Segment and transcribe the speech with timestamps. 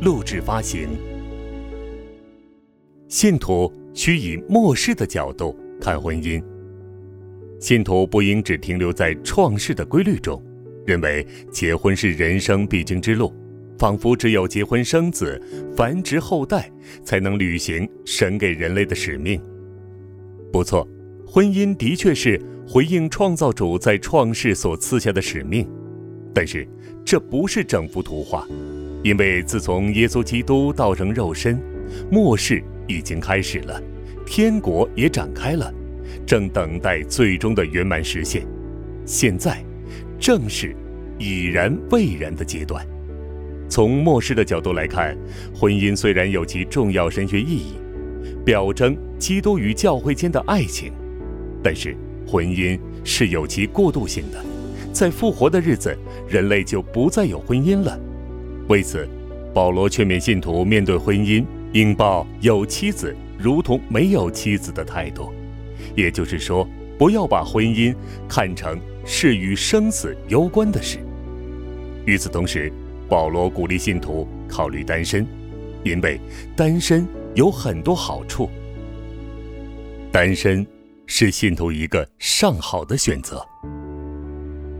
[0.00, 0.88] 录制发行。
[3.08, 6.42] 信徒需以末世的角度看婚姻。
[7.58, 10.42] 信徒不应只停留在创世的规律中，
[10.84, 13.32] 认为结婚是人生必经之路，
[13.78, 15.40] 仿佛只有结婚生子、
[15.74, 16.70] 繁殖后代，
[17.02, 19.40] 才能履行神给人类的使命。
[20.52, 20.86] 不错，
[21.26, 22.38] 婚姻的确是
[22.68, 25.66] 回应创造主在创世所赐下的使命，
[26.34, 26.68] 但是
[27.02, 28.46] 这不是整幅图画，
[29.02, 31.60] 因为自从耶稣基督道成肉身，
[32.10, 33.80] 末世已经开始了，
[34.24, 35.72] 天国也展开了。
[36.26, 38.44] 正等待最终的圆满实现，
[39.04, 39.64] 现在
[40.18, 40.74] 正是
[41.18, 42.84] 已然未然的阶段。
[43.68, 45.16] 从末世的角度来看，
[45.54, 47.74] 婚姻虽然有其重要神学意义，
[48.44, 50.92] 表征基督与教会间的爱情，
[51.62, 54.44] 但是婚姻是有其过渡性的，
[54.92, 55.96] 在复活的日子，
[56.28, 57.98] 人类就不再有婚姻了。
[58.68, 59.08] 为此，
[59.54, 65.32] 保罗劝勉信徒面对婚姻，应抱有妻子如同没有妻子的态度。
[65.94, 67.94] 也就是说，不要把婚姻
[68.28, 70.98] 看成是与生死攸关的事。
[72.06, 72.72] 与此同时，
[73.08, 75.26] 保罗鼓励信徒考虑单身，
[75.84, 76.20] 因为
[76.56, 78.50] 单身有很多好处。
[80.10, 80.66] 单身
[81.06, 83.40] 是信徒一个上好的选择。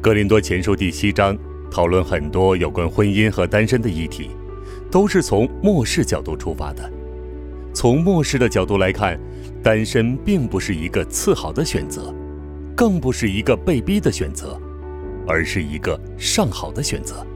[0.00, 1.36] 格林多前书第七章
[1.74, 4.30] 讨论很多有关婚姻和单身的议题，
[4.92, 6.88] 都是从末世角度出发的。
[7.74, 9.18] 从末世的角度来看。
[9.62, 12.14] 单身并不是一个次好的选择，
[12.76, 14.60] 更不是一个被逼的选择，
[15.26, 17.26] 而是一个上好的选择。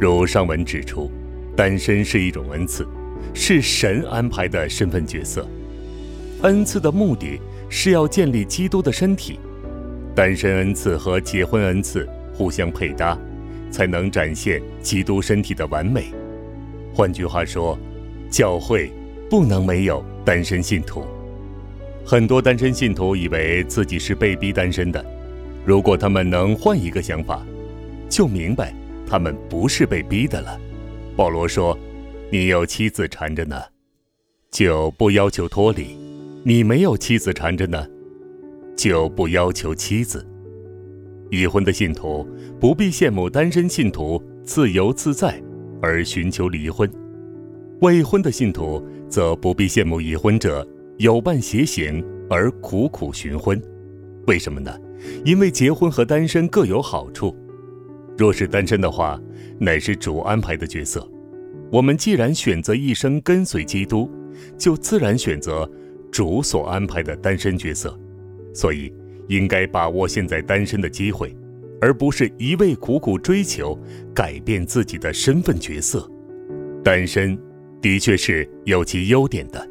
[0.00, 1.10] 如上文指出，
[1.54, 2.88] 单身是一种恩赐，
[3.34, 5.46] 是神安排的身份角色。
[6.40, 9.38] 恩赐的目的是要建立基督的身体，
[10.14, 13.18] 单身恩赐和结婚恩赐互相配搭，
[13.70, 16.12] 才能展现基督身体的完美。
[16.94, 17.78] 换句话说，
[18.30, 18.90] 教会
[19.30, 21.04] 不能没有单身信徒。
[22.04, 25.04] 很多单身信徒以为自己是被逼单身的，
[25.64, 27.44] 如果他们能换一个想法，
[28.08, 28.74] 就明白
[29.06, 30.58] 他们不是被逼的了。
[31.14, 31.78] 保罗说
[32.32, 33.60] ：“你有妻子缠着呢，
[34.50, 35.98] 就不要求脱离；
[36.44, 37.86] 你没有妻子缠着呢，
[38.76, 40.26] 就不要求妻子。”
[41.30, 42.26] 已婚的信徒
[42.58, 45.42] 不必羡慕单身信徒自由自在
[45.80, 46.90] 而寻求离婚，
[47.80, 50.66] 未婚的信徒则不必羡慕已婚者。
[50.98, 53.62] 有伴邪行而苦苦寻婚，
[54.26, 54.76] 为什么呢？
[55.24, 57.36] 因为结婚和单身各有好处。
[58.16, 59.16] 若是单身的话，
[59.60, 61.08] 乃是主安排的角色。
[61.70, 64.10] 我们既然选择一生跟随基督，
[64.56, 65.70] 就自然选择
[66.10, 67.96] 主所安排的单身角色。
[68.52, 68.92] 所以，
[69.28, 71.34] 应该把握现在单身的机会，
[71.80, 73.78] 而不是一味苦苦追求
[74.14, 76.10] 改变自己的身份角色。
[76.82, 77.38] 单身
[77.80, 79.68] 的确是有其优点的。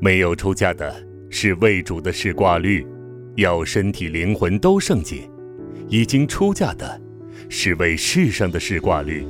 [0.00, 0.94] 没有出嫁的
[1.30, 2.86] 是为主的事挂虑，
[3.36, 5.28] 要身体灵魂都圣洁；
[5.88, 7.00] 已经出嫁的，
[7.48, 9.24] 是为世上的事挂虑，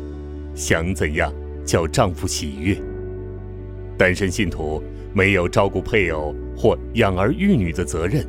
[0.54, 1.32] 想怎样
[1.64, 2.76] 叫丈夫喜悦。
[3.96, 8.26] 单身信徒没有照顾配偶或养儿育女的责任，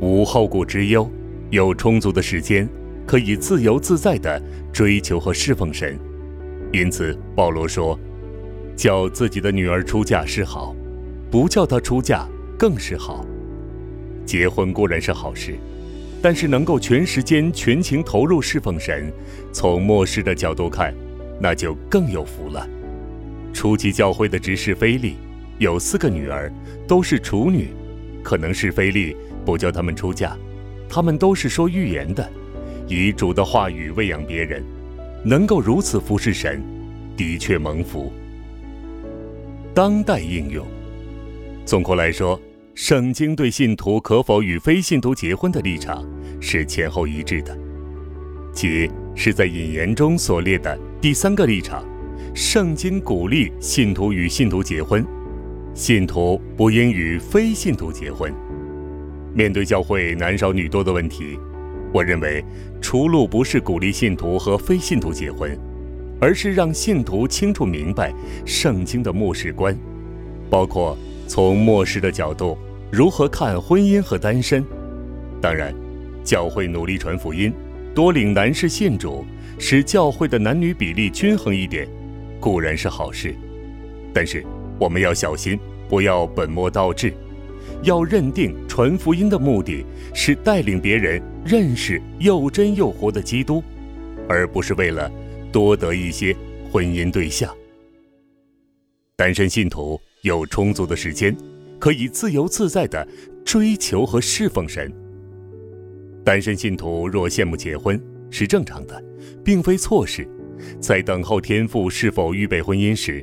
[0.00, 1.08] 无后顾之忧，
[1.50, 2.68] 有充足的时间
[3.06, 4.40] 可以自由自在地
[4.72, 5.98] 追求和侍奉神。
[6.72, 7.98] 因此，保罗说
[8.76, 10.74] ：“叫自己的女儿出嫁是好。”
[11.30, 12.26] 不叫她出嫁
[12.58, 13.24] 更是好。
[14.24, 15.54] 结婚固然是好事，
[16.20, 19.12] 但是能够全时间、全情投入侍奉神，
[19.52, 20.94] 从末世的角度看，
[21.40, 22.66] 那就更有福了。
[23.52, 25.16] 初期教会的执事菲利
[25.58, 26.52] 有四个女儿，
[26.86, 27.68] 都是处女，
[28.22, 30.36] 可能是菲利不叫他们出嫁，
[30.88, 32.30] 他们都是说预言的，
[32.86, 34.64] 以主的话语喂养别人，
[35.24, 36.62] 能够如此服侍神，
[37.16, 38.12] 的确蒙福。
[39.74, 40.66] 当代应用。
[41.64, 42.40] 总括来说，
[42.74, 46.04] 圣经对信徒可否与非信徒结婚的立场
[46.40, 47.56] 是前后一致的，
[48.52, 51.84] 即是在引言中所列的第三个立场：
[52.34, 55.06] 圣经鼓励信徒与信徒结婚，
[55.74, 58.32] 信徒不应与非信徒结婚。
[59.34, 61.38] 面对教会男少女多的问题，
[61.92, 62.44] 我认为
[62.80, 65.56] 出路不是鼓励信徒和非信徒结婚，
[66.20, 68.12] 而是让信徒清楚明白
[68.44, 69.76] 圣经的末世观，
[70.48, 70.96] 包括
[71.26, 72.58] 从末世的角度
[72.90, 74.64] 如何看婚姻和单身。
[75.40, 75.74] 当然，
[76.24, 77.52] 教会努力传福音，
[77.94, 79.24] 多领男士信主，
[79.58, 81.88] 使教会的男女比例均衡一点，
[82.40, 83.34] 固然是好事。
[84.12, 84.44] 但是
[84.78, 87.14] 我们要小心，不要本末倒置，
[87.82, 89.84] 要认定传福音的目的
[90.14, 93.62] 是带领别人认识又真又活的基督，
[94.26, 95.12] 而不是为了
[95.52, 96.34] 多得一些
[96.72, 97.54] 婚姻对象。
[99.16, 101.36] 单身信徒有充足的时间，
[101.78, 103.06] 可以自由自在地
[103.44, 104.90] 追求和侍奉神。
[106.24, 109.04] 单身信徒若羡慕结婚是正常的，
[109.44, 110.26] 并非错事。
[110.80, 113.22] 在等候天父是否预备婚姻时，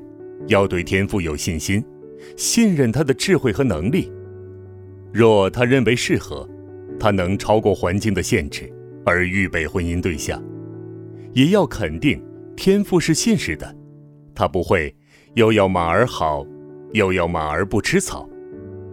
[0.49, 1.83] 要对天父有信心，
[2.35, 4.11] 信任他的智慧和能力。
[5.13, 6.47] 若他认为适合，
[6.99, 8.71] 他能超过环境的限制
[9.05, 10.43] 而预备婚姻对象，
[11.33, 12.23] 也要肯定
[12.55, 13.75] 天赋是现实的，
[14.35, 14.95] 他不会
[15.35, 16.45] 又要马儿好，
[16.93, 18.27] 又要马儿不吃草，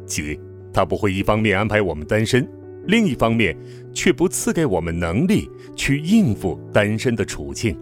[0.06, 0.38] 即
[0.72, 2.46] 他不会一方面安排我们单身。
[2.86, 3.56] 另一方面，
[3.94, 7.78] 却不赐给我们能力去应付单身的处境，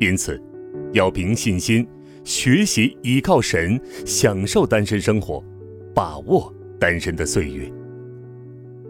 [0.00, 0.42] 因此，
[0.92, 1.86] 要凭信心
[2.24, 5.44] 学习依靠神，享受单身生活，
[5.94, 7.70] 把握单身的岁月。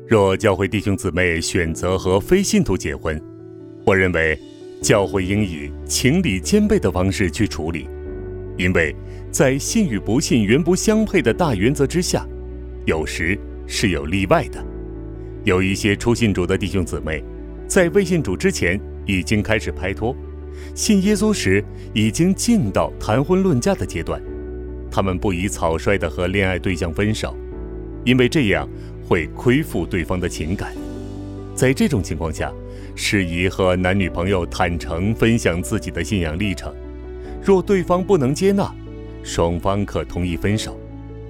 [0.06, 3.20] 若教会弟兄姊妹选择和非信徒结婚，
[3.84, 4.38] 我认为
[4.80, 7.88] 教会应以情理兼备的方式去处理，
[8.56, 8.94] 因为
[9.30, 12.26] 在信与不信原不相配的大原则之下，
[12.84, 14.64] 有时是有例外的。
[15.44, 17.22] 有一些初信主的弟兄姊妹，
[17.66, 20.14] 在未信主之前已经开始拍拖，
[20.74, 24.22] 信耶稣时已经进到谈婚论嫁的阶段。
[24.90, 27.36] 他们不宜草率地和恋爱对象分手，
[28.06, 28.66] 因为这样
[29.06, 30.72] 会亏负对方的情感。
[31.56, 32.52] 在这种情况下，
[32.94, 36.72] 适宜和男女朋友坦诚分享自己的信仰历程。
[37.42, 38.72] 若对方不能接纳，
[39.24, 40.78] 双方可同意分手。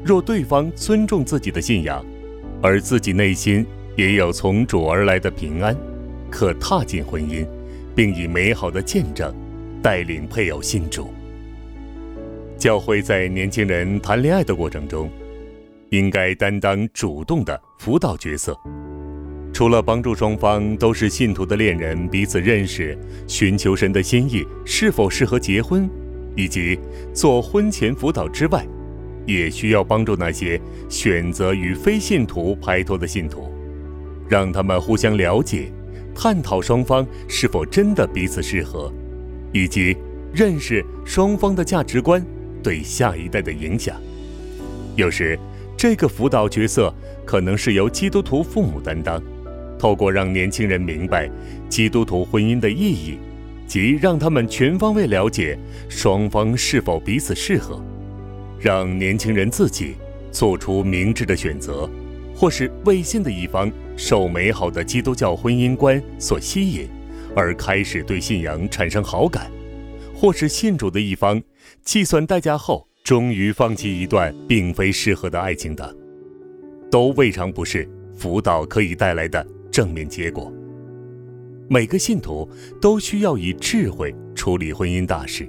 [0.04, 2.04] 若对方尊重自己的信仰，
[2.62, 5.74] 而自己内心，也有从主而来的平安，
[6.30, 7.46] 可踏进婚姻，
[7.94, 9.34] 并以美好的见证
[9.82, 11.08] 带领配偶信主。
[12.58, 15.10] 教会在年轻人谈恋爱的过程中，
[15.90, 18.56] 应该担当主动的辅导角色。
[19.52, 25.88] 除了帮助双方都是信徒的恋人彼此认识、寻求神的心意是否适合结婚，
[26.34, 26.78] 以及
[27.14, 28.66] 做婚前辅导之外，
[29.26, 30.60] 也需要帮助那些
[30.90, 33.50] 选择与非信徒拍拖的信徒。
[34.28, 35.72] 让他们互相了解，
[36.14, 38.92] 探讨双方是否真的彼此适合，
[39.52, 39.96] 以及
[40.34, 42.22] 认识双方的价值观
[42.62, 43.96] 对下一代的影响。
[44.96, 45.38] 有时，
[45.76, 46.92] 这个辅导角色
[47.24, 49.22] 可能是由基督徒父母担当，
[49.78, 51.30] 透过让年轻人明白
[51.68, 53.18] 基督徒婚姻的意义，
[53.66, 55.58] 及让他们全方位了解
[55.88, 57.78] 双方是否彼此适合，
[58.58, 59.96] 让年轻人自己
[60.32, 61.88] 做出明智的选择。
[62.38, 66.86] 或是未信的一方受美好的基督教婚姻观所吸引，
[67.34, 69.46] 而开始对信仰产生好感；
[70.14, 71.42] 或是信主的一方
[71.82, 75.96] 计算代价后，终于放弃一段并非适合的爱情等，
[76.90, 80.52] 都未尝不是辅导可以带来的正面结果。
[81.68, 82.50] 每个信徒
[82.80, 85.48] 都需要以智慧处理婚姻大事。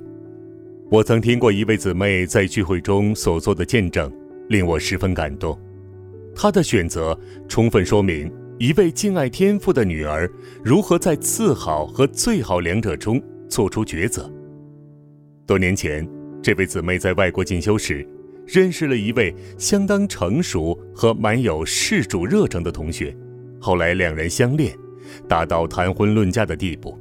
[0.92, 4.14] 我曾听过一位姊妹在聚会中所做的见证，
[4.49, 5.59] 令我十分感动。
[6.35, 10.30] 她的选择充分说明一位敬爱天赋的女儿
[10.64, 14.31] 如何在次好和最好两者中做出抉择。
[15.47, 16.07] 多年前，
[16.47, 18.07] 这位姊妹在外国进修时，
[18.45, 23.13] 认识了一位相当成熟和满有事主热诚的同学，
[23.59, 24.73] 后来两人相恋，
[25.27, 26.97] 达到谈婚论嫁的地步。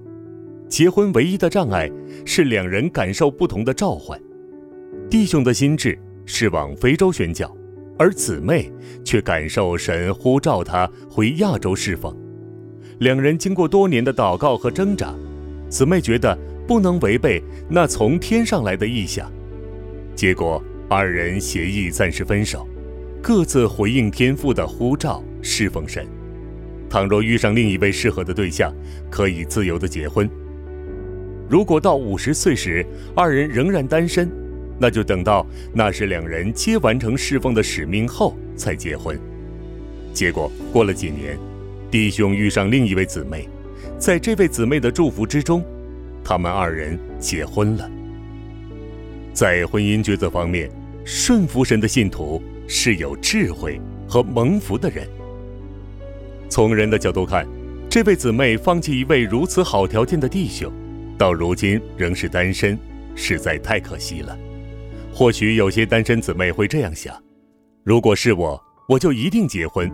[0.69, 1.89] 结婚唯一的障碍
[2.25, 4.21] 是两人感受不同的召唤。
[5.09, 7.57] 弟兄的心智是往非洲宣教。
[7.97, 8.69] 而姊妹
[9.05, 12.13] 却感受神呼召她回亚洲侍奉，
[12.99, 15.15] 两人经过多年的祷告和挣扎，
[15.69, 16.37] 姊妹觉得
[16.67, 19.33] 不能违背那从天上来的意象，
[20.17, 22.67] 结果二人协议暂时分手，
[23.23, 26.05] 各自回应天父的呼召侍奉神。
[26.91, 28.75] 倘若遇上另一位适合的对象，
[29.09, 30.29] 可以自由的结婚。
[31.49, 34.29] 如果到五十岁时二人仍然单身。
[34.79, 39.19] 那就等到那时两人皆完成侍奉的使命后才结婚。
[40.13, 41.39] 结果过了几年，
[41.91, 43.49] 弟兄遇上另一位姊妹，
[43.99, 45.65] 在这位姊妹的祝福之中，
[46.23, 47.91] 他们二人结婚了。
[49.37, 50.71] 在婚姻抉择方面，
[51.05, 53.79] 顺服神的信徒是有智慧
[54.09, 55.07] 和蒙福的人。
[56.49, 57.47] 从人的角度看，
[57.91, 60.73] 这位姊妹放弃一位如此好条件的弟兄，
[61.19, 62.79] 到如今仍是单身，
[63.15, 64.35] 实在太可惜了。
[65.13, 67.15] 或许有些单身姊妹会这样想：
[67.85, 69.93] 如果是我，我就一定结婚，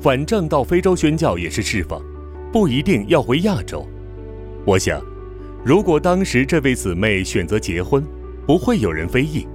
[0.00, 2.02] 反正到非洲宣教也是侍奉，
[2.50, 3.86] 不一定要回亚洲。
[4.64, 4.98] 我想，
[5.62, 8.02] 如果当时这位姊妹选择结婚，
[8.48, 9.46] 不会有人非议，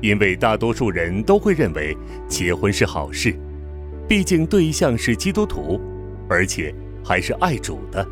[0.00, 3.32] 因为大多数人都会认为结婚是好事，
[4.08, 5.80] 毕竟对象是基督徒，
[6.28, 8.04] 而且还是爱主的。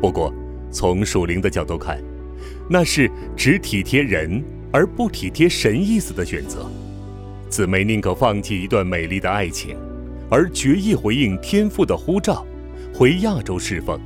[0.00, 0.32] 不过，
[0.70, 2.02] 从属灵的角度看，
[2.66, 6.66] 那是只体贴人而不体贴神意思的选择。
[7.50, 9.76] 姊妹宁可放弃一段美丽的爱情，
[10.30, 12.42] 而决意回应天父的呼召，
[12.94, 14.00] 回亚洲侍奉。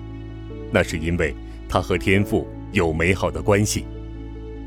[0.72, 1.32] 那是因为
[1.68, 3.84] 她和天父有美好的关系，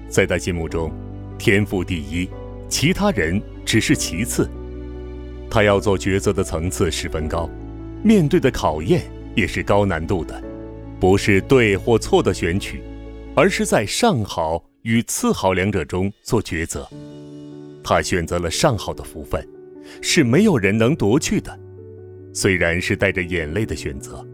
[0.09, 0.91] 在他心目中，
[1.37, 2.29] 天赋第一，
[2.69, 4.49] 其他人只是其次。
[5.49, 7.49] 他要做抉择的层次十分高，
[8.03, 9.03] 面对的考验
[9.35, 10.41] 也是高难度的。
[10.99, 12.81] 不是对或错的选取，
[13.35, 16.87] 而是在上好与次好两者中做抉择。
[17.83, 19.45] 他选择了上好的福分，
[20.01, 21.59] 是没有人能夺去的。
[22.33, 24.25] 虽然是带着眼泪的选择，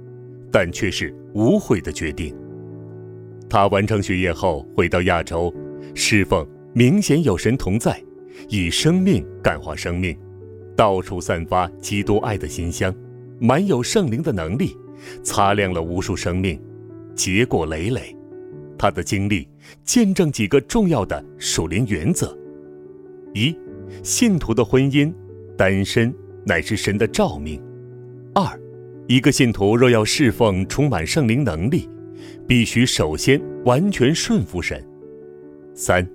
[0.52, 2.36] 但却是无悔的决定。
[3.50, 5.54] 他完成学业后回到亚洲，
[5.94, 8.02] 侍奉明显有神同在，
[8.50, 10.18] 以生命感化生命，
[10.76, 12.94] 到处散发基督爱的馨香，
[13.40, 14.76] 满有圣灵的能力。
[15.24, 16.62] 擦亮了无数生命，
[17.16, 18.16] 结果累累。
[18.78, 19.48] 他的经历
[19.84, 22.38] 见证几个重要的属灵原则：
[23.34, 23.56] 一、
[24.04, 25.12] 信徒的婚姻
[25.58, 26.14] 单身
[26.46, 27.60] 乃是神的照命；
[28.36, 28.46] 二、
[29.08, 31.90] 一个信徒若要侍奉充满圣灵能力，
[32.48, 34.80] 必须首先完全顺服神；
[35.74, 36.08] 三、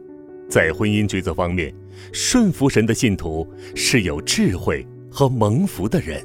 [0.49, 1.75] 在婚姻抉择方面，
[2.13, 6.25] 顺服神的信徒是有智慧和蒙福的人。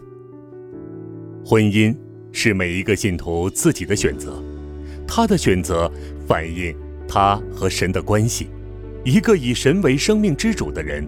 [1.45, 1.95] 婚姻。
[2.33, 4.41] 是每一个信徒自己的选择，
[5.05, 5.91] 他的选择
[6.25, 6.73] 反映
[7.05, 8.47] 他和神的关系。
[9.03, 11.05] 一个以神为生命之主的人，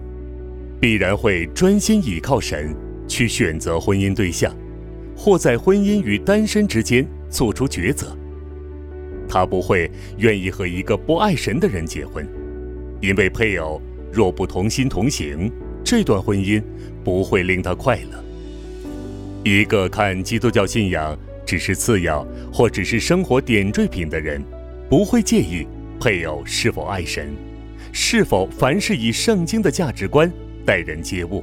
[0.78, 2.76] 必然会专心倚靠神
[3.08, 4.54] 去选择婚姻对象，
[5.16, 8.14] 或在婚姻与单身之间做出抉择。
[9.34, 12.24] 他不会愿意和一个不爱神的人结婚，
[13.00, 15.50] 因为配偶若不同心同行，
[15.82, 16.62] 这段婚姻
[17.02, 18.24] 不会令他快乐。
[19.42, 24.40] 一个看基督教信仰只是次要或只是生活点缀品的人，
[24.88, 25.66] 不会介意
[26.00, 27.34] 配偶是否爱神，
[27.90, 30.30] 是否凡事以圣经的价值观
[30.64, 31.42] 待人接物，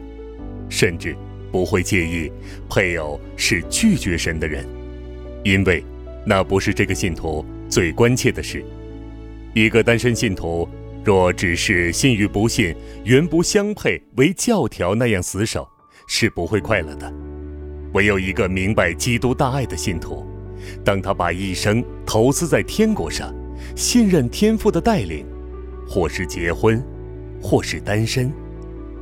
[0.69, 1.13] 甚至
[1.51, 2.31] 不会介意
[2.69, 4.65] 配偶是拒绝神的人，
[5.43, 5.83] 因为
[6.25, 8.63] 那不是这个信徒最关切的是。
[9.53, 10.67] 一个单身信徒
[11.03, 12.75] 若只是信与不信
[13.05, 15.67] 原不相配为教条那样死守，
[16.05, 17.11] 是不会快乐的。
[17.93, 20.25] 唯有一个明白基督大爱的信徒，
[20.83, 23.33] 当他把一生投资在天国上，
[23.75, 25.25] 信任天父的带领，
[25.87, 26.83] 或是结婚，
[27.41, 28.31] 或是单身，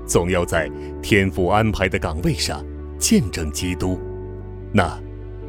[0.07, 0.69] 总要在
[1.01, 2.63] 天父安排的岗位上
[2.97, 3.99] 见证基督，
[4.71, 4.99] 那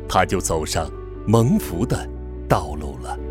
[0.08, 0.90] 他就走上
[1.26, 2.08] 蒙福的
[2.50, 3.29] 道路了。